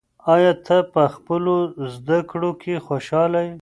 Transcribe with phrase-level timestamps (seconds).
[0.33, 1.55] آیا ته په خپلو
[1.95, 3.53] زده کړو کې خوشحاله یې؟